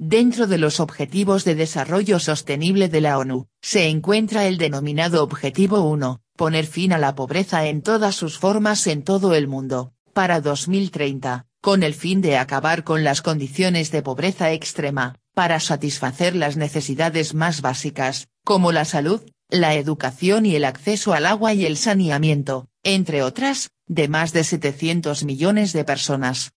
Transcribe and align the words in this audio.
Dentro 0.00 0.46
de 0.46 0.58
los 0.58 0.78
Objetivos 0.78 1.44
de 1.44 1.56
Desarrollo 1.56 2.20
Sostenible 2.20 2.88
de 2.88 3.00
la 3.00 3.18
ONU, 3.18 3.48
se 3.60 3.88
encuentra 3.88 4.46
el 4.46 4.56
denominado 4.56 5.24
Objetivo 5.24 5.80
1, 5.90 6.20
poner 6.36 6.66
fin 6.66 6.92
a 6.92 6.98
la 6.98 7.16
pobreza 7.16 7.66
en 7.66 7.82
todas 7.82 8.14
sus 8.14 8.38
formas 8.38 8.86
en 8.86 9.02
todo 9.02 9.34
el 9.34 9.48
mundo, 9.48 9.92
para 10.12 10.40
2030, 10.40 11.46
con 11.60 11.82
el 11.82 11.94
fin 11.94 12.20
de 12.20 12.36
acabar 12.36 12.84
con 12.84 13.02
las 13.02 13.22
condiciones 13.22 13.90
de 13.90 14.02
pobreza 14.02 14.52
extrema, 14.52 15.16
para 15.34 15.58
satisfacer 15.58 16.36
las 16.36 16.56
necesidades 16.56 17.34
más 17.34 17.60
básicas, 17.60 18.28
como 18.44 18.70
la 18.70 18.84
salud, 18.84 19.22
la 19.48 19.74
educación 19.74 20.46
y 20.46 20.54
el 20.54 20.64
acceso 20.64 21.12
al 21.12 21.26
agua 21.26 21.54
y 21.54 21.66
el 21.66 21.76
saneamiento, 21.76 22.68
entre 22.84 23.24
otras, 23.24 23.70
de 23.88 24.06
más 24.06 24.32
de 24.32 24.44
700 24.44 25.24
millones 25.24 25.72
de 25.72 25.82
personas. 25.82 26.52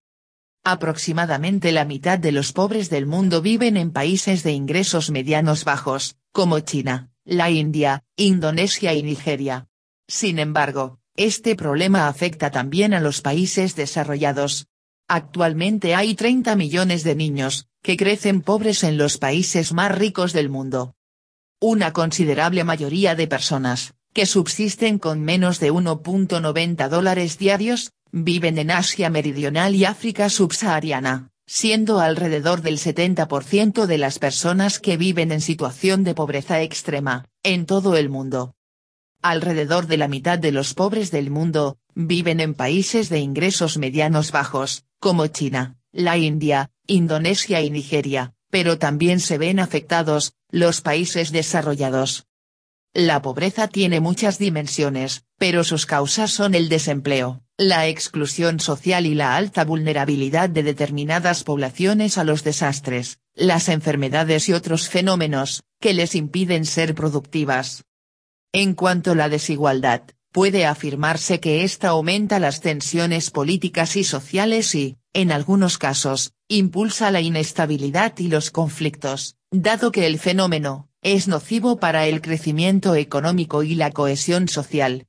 Aproximadamente 0.63 1.71
la 1.71 1.85
mitad 1.85 2.19
de 2.19 2.31
los 2.31 2.53
pobres 2.53 2.91
del 2.91 3.07
mundo 3.07 3.41
viven 3.41 3.77
en 3.77 3.91
países 3.91 4.43
de 4.43 4.51
ingresos 4.51 5.09
medianos 5.09 5.65
bajos, 5.65 6.17
como 6.31 6.59
China, 6.59 7.09
la 7.25 7.49
India, 7.49 8.03
Indonesia 8.15 8.93
y 8.93 9.01
Nigeria. 9.01 9.67
Sin 10.07 10.37
embargo, 10.37 10.99
este 11.15 11.55
problema 11.55 12.07
afecta 12.07 12.51
también 12.51 12.93
a 12.93 12.99
los 12.99 13.21
países 13.21 13.75
desarrollados. 13.75 14.67
Actualmente 15.07 15.95
hay 15.95 16.13
30 16.13 16.55
millones 16.55 17.03
de 17.03 17.15
niños, 17.15 17.67
que 17.81 17.97
crecen 17.97 18.41
pobres 18.41 18.83
en 18.83 18.97
los 18.97 19.17
países 19.17 19.73
más 19.73 19.97
ricos 19.97 20.31
del 20.31 20.49
mundo. 20.49 20.93
Una 21.59 21.91
considerable 21.91 22.63
mayoría 22.63 23.15
de 23.15 23.27
personas, 23.27 23.95
que 24.13 24.27
subsisten 24.27 24.99
con 24.99 25.21
menos 25.21 25.59
de 25.59 25.71
1.90 25.71 26.87
dólares 26.87 27.39
diarios, 27.39 27.93
viven 28.11 28.57
en 28.57 28.71
Asia 28.71 29.09
Meridional 29.09 29.75
y 29.75 29.85
África 29.85 30.29
subsahariana, 30.29 31.31
siendo 31.45 31.99
alrededor 31.99 32.61
del 32.61 32.77
70% 32.77 33.85
de 33.85 33.97
las 33.97 34.19
personas 34.19 34.79
que 34.79 34.97
viven 34.97 35.31
en 35.31 35.41
situación 35.41 36.03
de 36.03 36.13
pobreza 36.13 36.61
extrema, 36.61 37.25
en 37.43 37.65
todo 37.65 37.97
el 37.97 38.09
mundo. 38.09 38.55
Alrededor 39.21 39.87
de 39.87 39.97
la 39.97 40.07
mitad 40.07 40.39
de 40.39 40.51
los 40.51 40.73
pobres 40.73 41.11
del 41.11 41.29
mundo, 41.29 41.77
viven 41.93 42.39
en 42.39 42.53
países 42.53 43.09
de 43.09 43.19
ingresos 43.19 43.77
medianos 43.77 44.31
bajos, 44.31 44.85
como 44.99 45.27
China, 45.27 45.77
la 45.91 46.17
India, 46.17 46.71
Indonesia 46.87 47.61
y 47.61 47.69
Nigeria, 47.69 48.33
pero 48.49 48.77
también 48.77 49.19
se 49.19 49.37
ven 49.37 49.59
afectados, 49.59 50.33
los 50.49 50.81
países 50.81 51.31
desarrollados. 51.31 52.27
La 52.93 53.21
pobreza 53.21 53.67
tiene 53.67 54.01
muchas 54.01 54.37
dimensiones, 54.37 55.23
pero 55.37 55.63
sus 55.63 55.85
causas 55.85 56.31
son 56.31 56.55
el 56.55 56.67
desempleo, 56.67 57.41
la 57.61 57.87
exclusión 57.87 58.59
social 58.59 59.05
y 59.05 59.13
la 59.13 59.35
alta 59.35 59.63
vulnerabilidad 59.63 60.49
de 60.49 60.63
determinadas 60.63 61.43
poblaciones 61.43 62.17
a 62.17 62.23
los 62.23 62.43
desastres, 62.43 63.19
las 63.35 63.69
enfermedades 63.69 64.49
y 64.49 64.53
otros 64.53 64.89
fenómenos, 64.89 65.63
que 65.79 65.93
les 65.93 66.15
impiden 66.15 66.65
ser 66.65 66.95
productivas. 66.95 67.83
En 68.51 68.73
cuanto 68.73 69.11
a 69.11 69.15
la 69.15 69.29
desigualdad, 69.29 70.01
puede 70.31 70.65
afirmarse 70.65 71.39
que 71.39 71.63
ésta 71.63 71.89
aumenta 71.89 72.39
las 72.39 72.61
tensiones 72.61 73.29
políticas 73.29 73.95
y 73.95 74.03
sociales 74.03 74.73
y, 74.73 74.97
en 75.13 75.31
algunos 75.31 75.77
casos, 75.77 76.33
impulsa 76.47 77.11
la 77.11 77.21
inestabilidad 77.21 78.17
y 78.17 78.27
los 78.27 78.49
conflictos, 78.49 79.35
dado 79.51 79.91
que 79.91 80.07
el 80.07 80.17
fenómeno, 80.17 80.89
es 81.03 81.27
nocivo 81.27 81.77
para 81.77 82.07
el 82.07 82.21
crecimiento 82.21 82.95
económico 82.95 83.61
y 83.61 83.75
la 83.75 83.91
cohesión 83.91 84.47
social. 84.47 85.05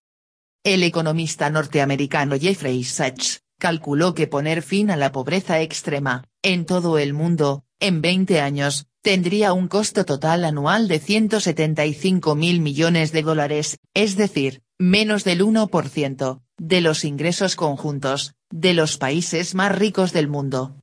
El 0.64 0.84
economista 0.84 1.50
norteamericano 1.50 2.38
Jeffrey 2.38 2.84
Sachs, 2.84 3.42
calculó 3.58 4.14
que 4.14 4.28
poner 4.28 4.62
fin 4.62 4.92
a 4.92 4.96
la 4.96 5.10
pobreza 5.10 5.60
extrema, 5.60 6.28
en 6.40 6.66
todo 6.66 6.98
el 6.98 7.14
mundo, 7.14 7.64
en 7.80 8.00
20 8.00 8.40
años, 8.40 8.86
tendría 9.02 9.54
un 9.54 9.66
costo 9.66 10.04
total 10.04 10.44
anual 10.44 10.86
de 10.86 11.00
175 11.00 12.36
mil 12.36 12.60
millones 12.60 13.10
de 13.10 13.22
dólares, 13.22 13.78
es 13.92 14.14
decir, 14.14 14.62
menos 14.78 15.24
del 15.24 15.44
1%, 15.44 16.42
de 16.58 16.80
los 16.80 17.04
ingresos 17.04 17.56
conjuntos, 17.56 18.34
de 18.48 18.74
los 18.74 18.98
países 18.98 19.56
más 19.56 19.76
ricos 19.76 20.12
del 20.12 20.28
mundo. 20.28 20.76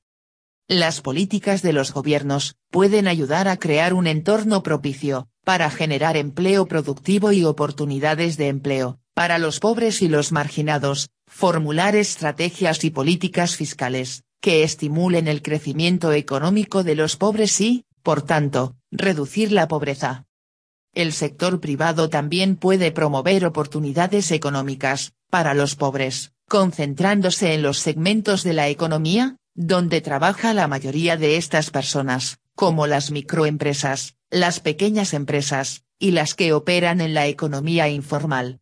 Las 0.68 1.00
políticas 1.00 1.62
de 1.62 1.72
los 1.72 1.94
gobiernos, 1.94 2.57
pueden 2.69 3.07
ayudar 3.07 3.47
a 3.47 3.56
crear 3.56 3.94
un 3.94 4.07
entorno 4.07 4.62
propicio, 4.62 5.29
para 5.45 5.72
generar 5.72 6.18
empleo 6.18 6.68
productivo 6.68 7.31
y 7.31 7.45
oportunidades 7.45 8.35
de 8.35 8.50
empleo, 8.50 9.00
para 9.19 9.38
los 9.38 9.59
pobres 9.59 10.02
y 10.02 10.07
los 10.07 10.31
marginados, 10.31 11.09
formular 11.28 11.94
estrategias 11.97 12.85
y 12.85 12.90
políticas 12.90 13.57
fiscales, 13.57 14.24
que 14.40 14.63
estimulen 14.63 15.28
el 15.28 15.41
crecimiento 15.41 16.13
económico 16.13 16.85
de 16.85 16.96
los 16.96 17.18
pobres 17.18 17.59
y, 17.59 17.84
por 18.02 18.22
tanto, 18.22 18.78
reducir 18.91 19.52
la 19.52 19.68
pobreza. 19.68 20.25
El 20.94 21.12
sector 21.12 21.59
privado 21.59 22.09
también 22.09 22.56
puede 22.56 22.94
promover 22.94 23.46
oportunidades 23.46 24.31
económicas, 24.31 25.12
para 25.30 25.53
los 25.53 25.75
pobres, 25.75 26.31
concentrándose 26.47 27.53
en 27.53 27.62
los 27.62 27.80
segmentos 27.80 28.46
de 28.46 28.53
la 28.53 28.69
economía, 28.69 29.36
donde 29.53 30.00
trabaja 30.00 30.53
la 30.53 30.69
mayoría 30.69 31.18
de 31.18 31.36
estas 31.36 31.72
personas, 31.72 32.40
como 32.56 32.88
las 32.88 33.12
microempresas, 33.12 34.16
las 34.30 34.62
pequeñas 34.62 35.13
empresas, 35.13 35.84
y 36.00 36.12
las 36.12 36.36
que 36.36 36.53
operan 36.53 37.01
en 37.01 37.13
la 37.13 37.28
economía 37.28 37.90
informal. 37.90 38.62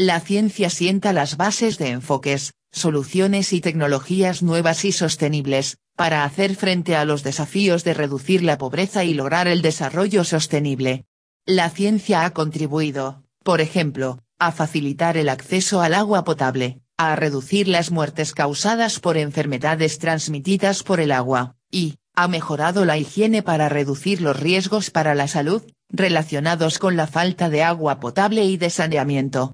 La 0.00 0.20
ciencia 0.20 0.70
sienta 0.70 1.12
las 1.12 1.36
bases 1.36 1.76
de 1.76 1.88
enfoques, 1.88 2.54
soluciones 2.70 3.52
y 3.52 3.60
tecnologías 3.60 4.44
nuevas 4.44 4.84
y 4.84 4.92
sostenibles, 4.92 5.78
para 5.96 6.22
hacer 6.22 6.54
frente 6.54 6.94
a 6.94 7.04
los 7.04 7.24
desafíos 7.24 7.82
de 7.82 7.94
reducir 7.94 8.44
la 8.44 8.58
pobreza 8.58 9.02
y 9.02 9.12
lograr 9.12 9.48
el 9.48 9.60
desarrollo 9.60 10.22
sostenible. 10.22 11.04
La 11.46 11.68
ciencia 11.68 12.24
ha 12.24 12.30
contribuido, 12.30 13.24
por 13.42 13.60
ejemplo, 13.60 14.22
a 14.38 14.52
facilitar 14.52 15.16
el 15.16 15.28
acceso 15.28 15.82
al 15.82 15.94
agua 15.94 16.22
potable, 16.22 16.78
a 16.96 17.16
reducir 17.16 17.66
las 17.66 17.90
muertes 17.90 18.34
causadas 18.34 19.00
por 19.00 19.16
enfermedades 19.16 19.98
transmitidas 19.98 20.84
por 20.84 21.00
el 21.00 21.10
agua, 21.10 21.56
y, 21.72 21.96
ha 22.14 22.28
mejorado 22.28 22.84
la 22.84 22.98
higiene 22.98 23.42
para 23.42 23.68
reducir 23.68 24.20
los 24.20 24.38
riesgos 24.38 24.90
para 24.90 25.16
la 25.16 25.26
salud, 25.26 25.62
relacionados 25.90 26.78
con 26.78 26.96
la 26.96 27.06
falta 27.06 27.48
de 27.48 27.62
agua 27.62 27.98
potable 27.98 28.44
y 28.44 28.56
de 28.56 28.70
saneamiento. 28.70 29.46